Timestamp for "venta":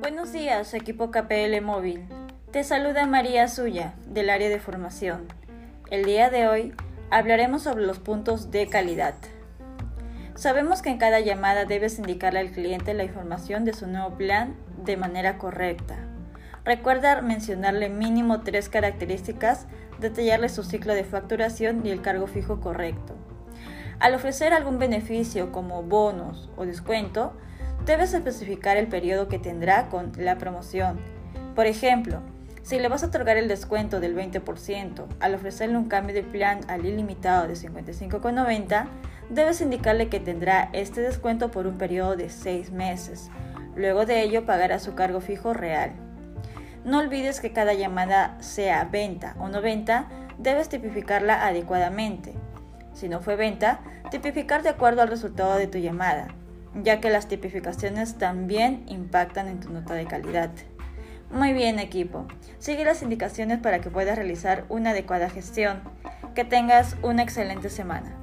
48.84-49.36, 49.62-50.08, 53.36-53.80